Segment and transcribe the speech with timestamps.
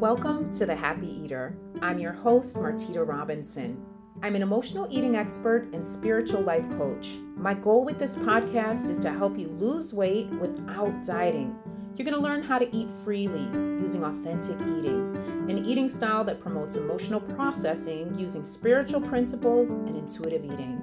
[0.00, 1.56] Welcome to The Happy Eater.
[1.82, 3.84] I'm your host, Martita Robinson.
[4.22, 7.16] I'm an emotional eating expert and spiritual life coach.
[7.34, 11.58] My goal with this podcast is to help you lose weight without dieting.
[11.96, 13.42] You're going to learn how to eat freely
[13.82, 15.16] using authentic eating,
[15.50, 20.80] an eating style that promotes emotional processing using spiritual principles and intuitive eating.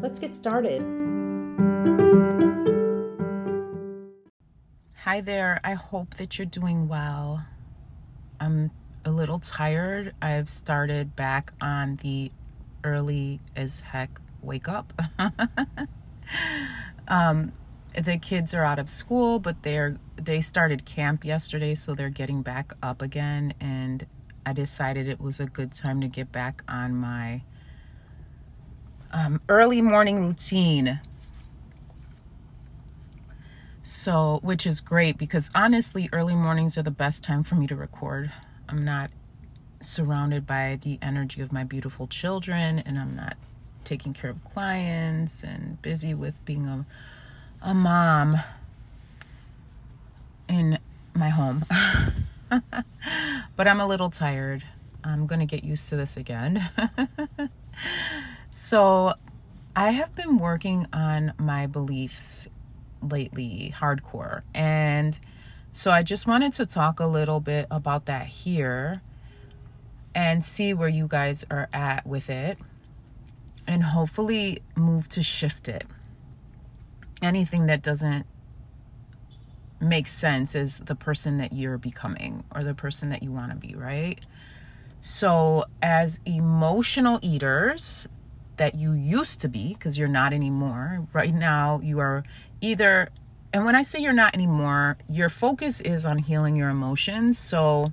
[0.00, 0.82] Let's get started.
[5.04, 5.60] Hi there.
[5.62, 7.46] I hope that you're doing well.
[8.40, 8.70] I'm
[9.04, 10.14] a little tired.
[10.20, 12.32] I've started back on the
[12.84, 14.92] early as heck wake up.
[17.08, 17.52] um,
[17.94, 22.42] the kids are out of school, but they're they started camp yesterday, so they're getting
[22.42, 23.54] back up again.
[23.60, 24.06] And
[24.44, 27.42] I decided it was a good time to get back on my
[29.12, 31.00] um, early morning routine.
[33.88, 37.76] So, which is great because honestly, early mornings are the best time for me to
[37.76, 38.32] record.
[38.68, 39.12] I'm not
[39.78, 43.36] surrounded by the energy of my beautiful children and I'm not
[43.84, 46.84] taking care of clients and busy with being a,
[47.62, 48.38] a mom
[50.48, 50.80] in
[51.14, 51.64] my home.
[52.50, 54.64] but I'm a little tired.
[55.04, 56.68] I'm going to get used to this again.
[58.50, 59.14] so,
[59.76, 62.48] I have been working on my beliefs
[63.08, 64.42] lately hardcore.
[64.54, 65.18] And
[65.72, 69.02] so I just wanted to talk a little bit about that here
[70.14, 72.58] and see where you guys are at with it
[73.66, 75.84] and hopefully move to shift it.
[77.20, 78.26] Anything that doesn't
[79.80, 83.56] make sense is the person that you're becoming or the person that you want to
[83.56, 84.20] be, right?
[85.00, 88.08] So, as emotional eaters,
[88.56, 91.06] that you used to be, because you're not anymore.
[91.12, 92.24] Right now, you are
[92.60, 93.08] either,
[93.52, 97.38] and when I say you're not anymore, your focus is on healing your emotions.
[97.38, 97.92] So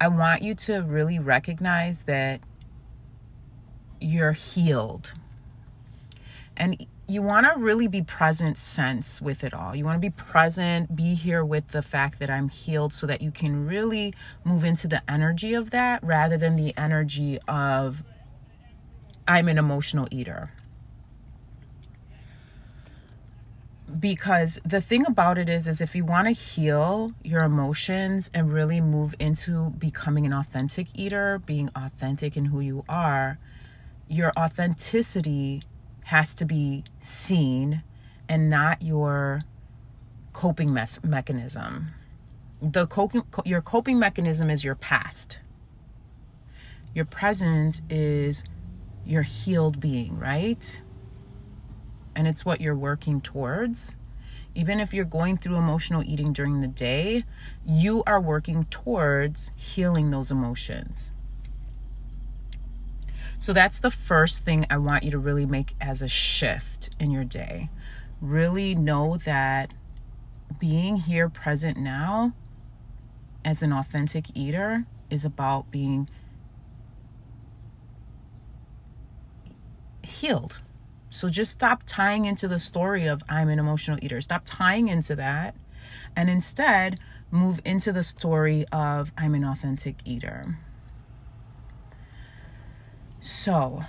[0.00, 2.40] I want you to really recognize that
[4.00, 5.12] you're healed.
[6.56, 9.74] And you want to really be present sense with it all.
[9.74, 13.22] You want to be present, be here with the fact that I'm healed so that
[13.22, 14.12] you can really
[14.44, 18.04] move into the energy of that rather than the energy of
[19.28, 20.50] I'm an emotional eater.
[24.00, 28.52] Because the thing about it is is if you want to heal your emotions and
[28.52, 33.38] really move into becoming an authentic eater, being authentic in who you are,
[34.08, 35.62] your authenticity
[36.04, 37.82] has to be seen
[38.28, 39.42] and not your
[40.32, 41.88] coping mes- mechanism.
[42.62, 45.40] The coping your coping mechanism is your past.
[46.94, 48.44] Your present is
[49.08, 50.80] your healed being, right?
[52.14, 53.96] And it's what you're working towards.
[54.54, 57.24] Even if you're going through emotional eating during the day,
[57.64, 61.10] you are working towards healing those emotions.
[63.38, 67.10] So that's the first thing I want you to really make as a shift in
[67.10, 67.70] your day.
[68.20, 69.72] Really know that
[70.58, 72.32] being here present now
[73.44, 76.08] as an authentic eater is about being
[80.08, 80.60] healed.
[81.10, 84.20] So just stop tying into the story of I'm an emotional eater.
[84.20, 85.54] Stop tying into that
[86.14, 86.98] and instead
[87.30, 90.58] move into the story of I'm an authentic eater.
[93.20, 93.84] So,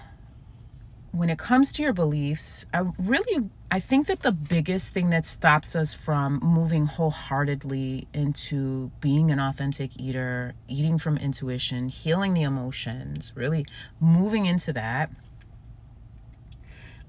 [1.12, 5.26] when it comes to your beliefs, I really I think that the biggest thing that
[5.26, 12.42] stops us from moving wholeheartedly into being an authentic eater, eating from intuition, healing the
[12.42, 13.66] emotions, really
[14.00, 15.12] moving into that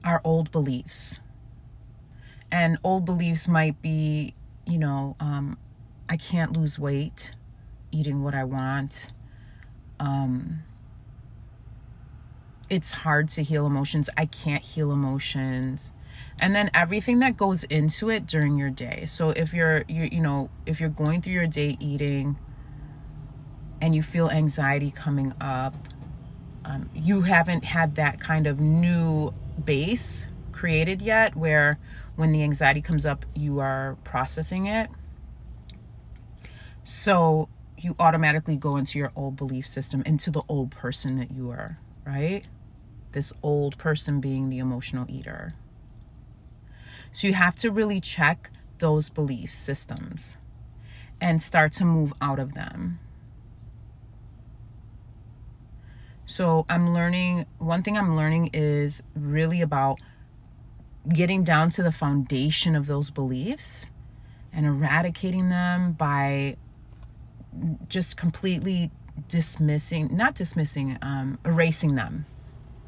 [0.05, 1.21] our old beliefs.
[2.53, 4.35] And old beliefs might be,
[4.67, 5.57] you know, um,
[6.09, 7.33] I can't lose weight
[7.93, 9.11] eating what I want.
[9.99, 10.63] Um,
[12.69, 14.09] it's hard to heal emotions.
[14.17, 15.93] I can't heal emotions.
[16.39, 19.05] And then everything that goes into it during your day.
[19.07, 22.37] So if you're you you know, if you're going through your day eating
[23.81, 25.75] and you feel anxiety coming up,
[26.65, 29.33] um, you haven't had that kind of new
[29.65, 31.79] base created yet where
[32.17, 34.91] when the anxiety comes up, you are processing it.
[36.85, 37.49] So
[37.79, 41.79] you automatically go into your old belief system, into the old person that you are,
[42.07, 42.47] right?
[43.13, 45.55] This old person being the emotional eater.
[47.13, 50.37] So you have to really check those belief systems
[51.21, 52.99] and start to move out of them.
[56.31, 59.99] So I'm learning, one thing I'm learning is really about
[61.13, 63.91] getting down to the foundation of those beliefs
[64.53, 66.57] and eradicating them by
[67.89, 68.93] just completely
[69.27, 72.27] dismissing, not dismissing, um, erasing them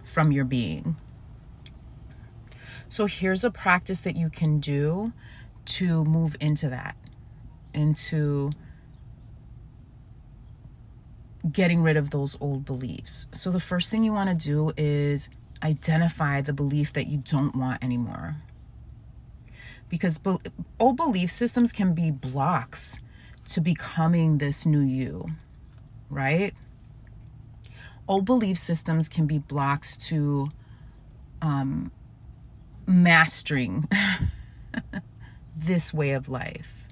[0.04, 0.94] from your being.
[2.88, 5.12] So here's a practice that you can do
[5.64, 6.94] to move into that,
[7.74, 8.52] into
[11.50, 13.28] getting rid of those old beliefs.
[13.32, 15.28] So the first thing you want to do is
[15.62, 18.36] identify the belief that you don't want anymore.
[19.88, 20.38] Because be-
[20.78, 23.00] old belief systems can be blocks
[23.48, 25.30] to becoming this new you,
[26.08, 26.54] right?
[28.08, 30.50] Old belief systems can be blocks to
[31.40, 31.90] um,
[32.86, 33.88] mastering
[35.56, 36.88] this way of life.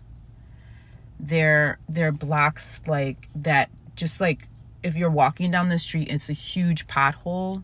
[1.18, 3.70] They're they're blocks like that
[4.00, 4.48] just like
[4.82, 7.62] if you're walking down the street it's a huge pothole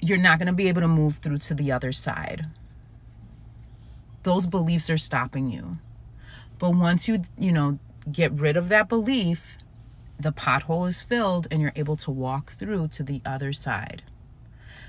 [0.00, 2.46] you're not going to be able to move through to the other side.
[4.22, 5.78] Those beliefs are stopping you.
[6.58, 7.78] But once you you know
[8.10, 9.56] get rid of that belief
[10.18, 14.02] the pothole is filled and you're able to walk through to the other side.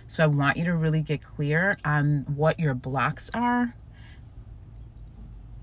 [0.08, 3.74] So i want you to really get clear on what your blocks are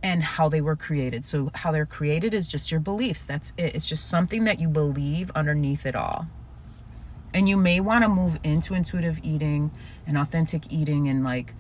[0.04, 1.24] and how they were created.
[1.24, 3.24] So, how they're created is just your beliefs.
[3.24, 3.74] That's it.
[3.74, 6.26] It's just something that you believe underneath it all.
[7.32, 9.72] And you may want to move into intuitive eating
[10.06, 11.54] and authentic eating and like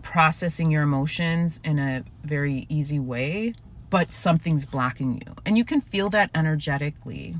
[0.00, 3.54] processing your emotions in a very easy way,
[3.90, 5.34] but something's blocking you.
[5.44, 7.36] And you can feel that energetically.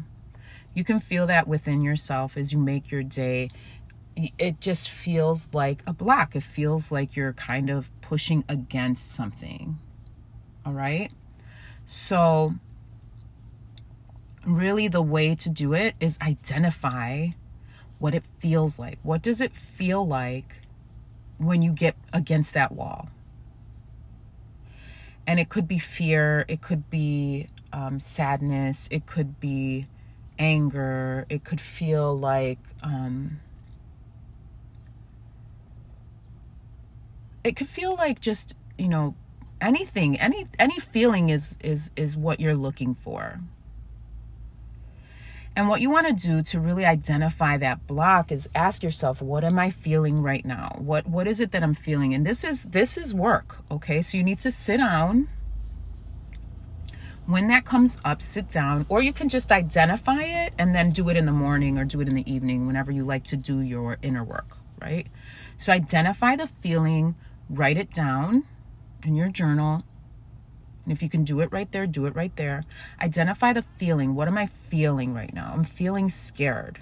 [0.75, 3.49] You can feel that within yourself as you make your day
[4.17, 6.37] it just feels like a block.
[6.37, 9.79] It feels like you're kind of pushing against something.
[10.65, 11.11] All right.
[11.87, 12.55] So,
[14.47, 17.29] really, the way to do it is identify
[17.99, 18.99] what it feels like.
[19.03, 20.61] What does it feel like
[21.39, 23.09] when you get against that wall?
[25.27, 29.87] And it could be fear, it could be um, sadness, it could be
[30.39, 33.41] anger, it could feel like, um,
[37.45, 39.15] it could feel like just you know
[39.61, 43.41] anything any any feeling is is is what you're looking for.
[45.55, 49.45] And what you want to do to really identify that block is ask yourself what
[49.45, 50.77] am i feeling right now?
[50.79, 52.15] What what is it that i'm feeling?
[52.15, 54.03] And this is this is work okay?
[54.03, 55.29] So you need to sit down.
[57.27, 61.09] When that comes up sit down or you can just identify it and then do
[61.09, 63.61] it in the morning or do it in the evening whenever you like to do
[63.61, 65.07] your inner work right?
[65.57, 67.15] So identify the feeling
[67.49, 68.45] write it down
[69.05, 69.85] in your journal.
[70.85, 72.65] And if you can do it right there, do it right there.
[73.01, 74.15] Identify the feeling.
[74.15, 75.53] What am I feeling right now?
[75.53, 76.81] I'm feeling scared.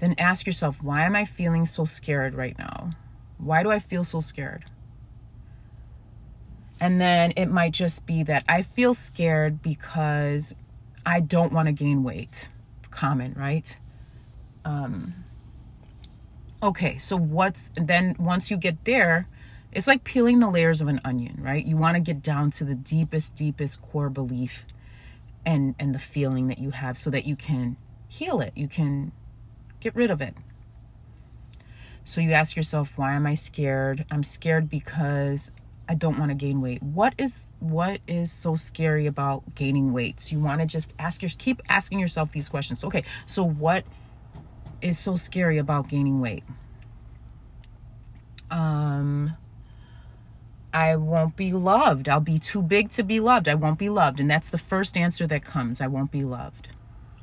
[0.00, 2.90] Then ask yourself, why am I feeling so scared right now?
[3.38, 4.64] Why do I feel so scared?
[6.80, 10.54] And then it might just be that I feel scared because
[11.04, 12.48] I don't want to gain weight.
[12.90, 13.78] Common, right?
[14.64, 15.24] Um,
[16.62, 19.28] Okay, so what's then once you get there,
[19.72, 21.64] it's like peeling the layers of an onion, right?
[21.64, 24.66] You want to get down to the deepest, deepest core belief
[25.46, 27.76] and and the feeling that you have so that you can
[28.08, 28.52] heal it.
[28.56, 29.12] You can
[29.80, 30.34] get rid of it.
[32.02, 34.04] So you ask yourself, why am I scared?
[34.10, 35.52] I'm scared because
[35.88, 36.82] I don't want to gain weight.
[36.82, 40.18] What is what is so scary about gaining weight?
[40.20, 42.82] So you want to just ask your keep asking yourself these questions.
[42.82, 43.84] Okay, so what
[44.80, 46.44] is so scary about gaining weight?
[48.50, 49.36] Um,
[50.72, 52.08] I won't be loved.
[52.08, 53.48] I'll be too big to be loved.
[53.48, 54.20] I won't be loved.
[54.20, 55.80] And that's the first answer that comes.
[55.80, 56.68] I won't be loved.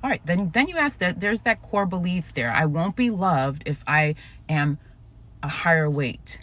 [0.03, 2.51] All right, then then you ask that there's that core belief there.
[2.51, 4.13] I won't be loved if I
[4.47, 4.77] am
[5.41, 6.39] a higher weight.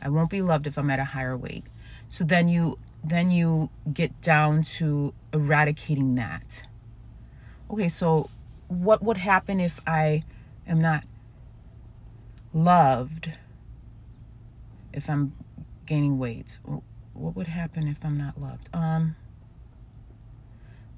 [0.00, 1.64] I won't be loved if I'm at a higher weight.
[2.08, 6.62] So then you then you get down to eradicating that.
[7.70, 8.30] Okay, so
[8.68, 10.24] what would happen if I
[10.66, 11.04] am not
[12.52, 13.32] loved?
[14.92, 15.34] If I'm
[15.84, 16.58] gaining weight,
[17.12, 18.68] what would happen if I'm not loved?
[18.72, 19.16] Um,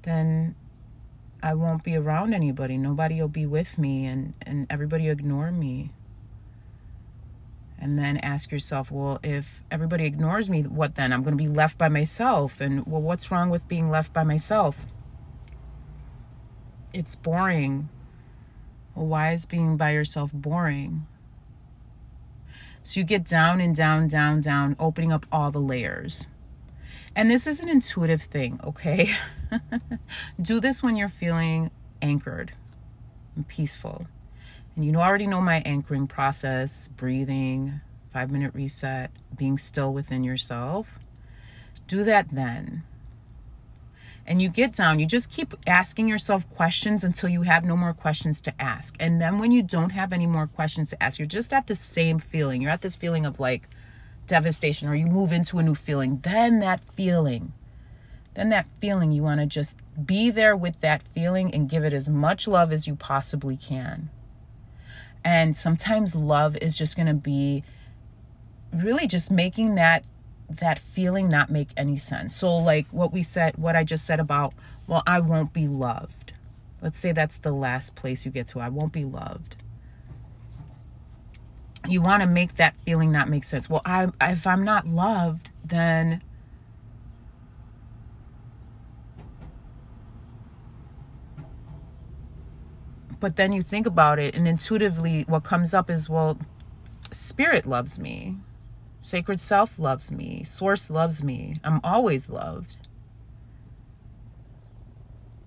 [0.03, 0.55] then
[1.41, 2.77] I won't be around anybody.
[2.77, 5.91] Nobody will be with me, and and everybody ignore me.
[7.81, 11.13] And then ask yourself, well, if everybody ignores me, what then?
[11.13, 12.59] I'm going to be left by myself.
[12.59, 14.85] And well, what's wrong with being left by myself?
[16.93, 17.89] It's boring.
[18.95, 21.05] Well, why is being by yourself boring?
[22.83, 26.27] So you get down and down, down, down, opening up all the layers.
[27.15, 29.13] And this is an intuitive thing, okay?
[30.41, 32.53] Do this when you're feeling anchored
[33.35, 34.07] and peaceful.
[34.75, 37.81] And you already know my anchoring process breathing,
[38.11, 40.99] five minute reset, being still within yourself.
[41.87, 42.83] Do that then.
[44.29, 47.93] And you get down, you just keep asking yourself questions until you have no more
[47.93, 48.95] questions to ask.
[48.99, 51.73] And then when you don't have any more questions to ask, you're just at the
[51.73, 52.61] same feeling.
[52.61, 53.67] You're at this feeling of like
[54.27, 56.19] devastation, or you move into a new feeling.
[56.21, 57.53] Then that feeling,
[58.35, 61.91] then that feeling, you want to just be there with that feeling and give it
[61.91, 64.11] as much love as you possibly can.
[65.25, 67.63] And sometimes love is just going to be
[68.71, 70.03] really just making that
[70.49, 72.35] that feeling not make any sense.
[72.35, 74.53] So like what we said what I just said about
[74.87, 76.33] well I won't be loved.
[76.81, 78.59] Let's say that's the last place you get to.
[78.59, 79.55] I won't be loved.
[81.87, 83.69] You want to make that feeling not make sense.
[83.69, 86.21] Well, I if I'm not loved, then
[93.19, 96.37] But then you think about it and intuitively what comes up is well
[97.11, 98.37] spirit loves me
[99.09, 100.43] Sacred Self loves me.
[100.43, 101.55] Source loves me.
[101.63, 102.77] I'm always loved.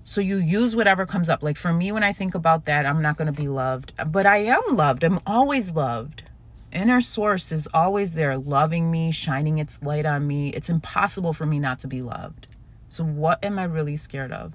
[0.03, 1.45] So you use whatever comes up.
[1.45, 4.27] Like for me, when I think about that, I'm not going to be loved, but
[4.27, 5.05] I am loved.
[5.05, 6.25] I'm always loved.
[6.73, 10.49] Inner Source is always there, loving me, shining its light on me.
[10.49, 12.49] It's impossible for me not to be loved.
[12.89, 14.55] So what am I really scared of?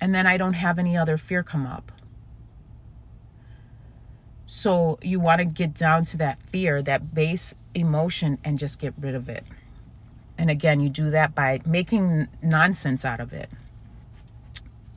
[0.00, 1.92] And then I don't have any other fear come up.
[4.46, 8.94] So you want to get down to that fear, that base emotion, and just get
[8.98, 9.44] rid of it.
[10.38, 13.50] And again, you do that by making nonsense out of it,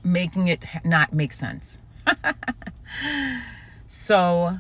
[0.03, 1.79] making it not make sense.
[3.87, 4.59] so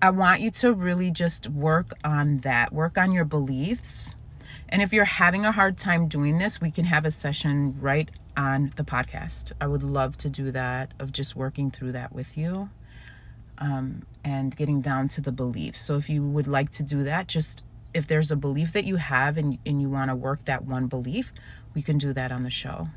[0.00, 4.14] I want you to really just work on that, work on your beliefs.
[4.68, 8.10] And if you're having a hard time doing this, we can have a session right
[8.36, 9.52] on the podcast.
[9.60, 12.70] I would love to do that, of just working through that with you
[13.58, 15.80] um, and getting down to the beliefs.
[15.80, 18.96] So if you would like to do that, just if there's a belief that you
[18.96, 21.32] have and, and you want to work that one belief,
[21.74, 22.88] we can do that on the show.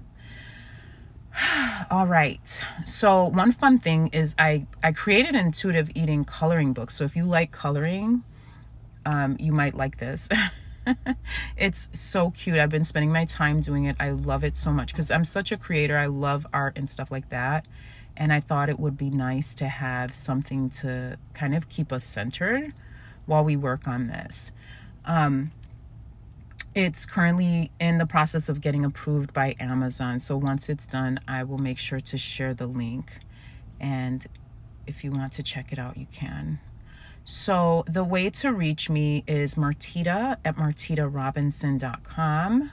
[1.92, 2.64] All right.
[2.86, 6.92] So one fun thing is I I created an intuitive eating coloring book.
[6.92, 8.24] So if you like coloring,
[9.06, 10.30] um, you might like this.
[11.58, 12.58] it's so cute.
[12.58, 13.96] I've been spending my time doing it.
[14.00, 15.98] I love it so much because I'm such a creator.
[15.98, 17.66] I love art and stuff like that
[18.20, 22.04] and I thought it would be nice to have something to kind of keep us
[22.04, 22.74] centered
[23.26, 24.52] while we work on this.
[25.06, 25.52] Um,
[26.76, 30.20] it's currently in the process of getting approved by Amazon.
[30.20, 33.14] So once it's done, I will make sure to share the link.
[33.80, 34.28] And
[34.86, 36.60] if you want to check it out, you can.
[37.32, 42.72] So the way to reach me is martita at martitarobinson.com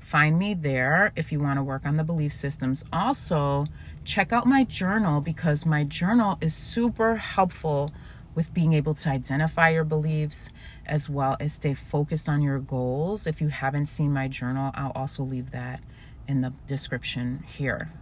[0.00, 2.84] find me there if you want to work on the belief systems.
[2.92, 3.66] Also,
[4.04, 7.92] check out my journal because my journal is super helpful
[8.34, 10.50] with being able to identify your beliefs
[10.84, 13.26] as well as stay focused on your goals.
[13.26, 15.80] If you haven't seen my journal, I'll also leave that
[16.26, 17.92] in the description here.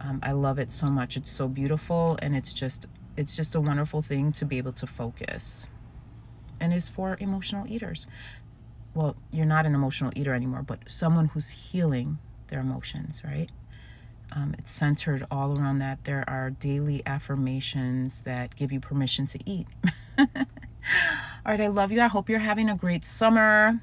[0.00, 1.16] Um, I love it so much.
[1.16, 2.86] It's so beautiful and it's just
[3.20, 5.68] it's just a wonderful thing to be able to focus
[6.58, 8.06] and is for emotional eaters
[8.94, 13.48] well, you're not an emotional eater anymore, but someone who's healing their emotions, right?
[14.32, 16.04] Um, it's centered all around that.
[16.04, 19.66] There are daily affirmations that give you permission to eat.
[20.18, 20.26] all
[21.46, 22.00] right, I love you.
[22.00, 23.80] I hope you're having a great summer.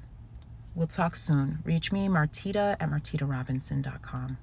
[0.75, 1.59] We'll talk soon.
[1.65, 4.37] Reach me, Martita at martitarobinson.com.